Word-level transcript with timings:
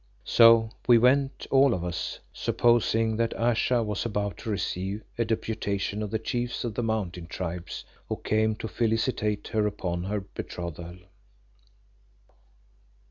So 0.25 0.71
we 0.87 0.97
went, 0.97 1.45
all 1.51 1.75
of 1.75 1.83
us, 1.83 2.21
supposing 2.33 3.17
that 3.17 3.39
Ayesha 3.39 3.83
was 3.83 4.03
about 4.03 4.35
to 4.37 4.49
receive 4.49 5.03
a 5.19 5.25
deputation 5.25 6.01
of 6.01 6.09
the 6.09 6.17
Chiefs 6.17 6.63
of 6.63 6.73
the 6.73 6.81
Mountain 6.81 7.27
Tribes 7.27 7.85
who 8.09 8.15
came 8.15 8.55
to 8.55 8.67
felicitate 8.67 9.49
her 9.49 9.67
upon 9.67 10.05
her 10.05 10.21
betrothal. 10.21 10.97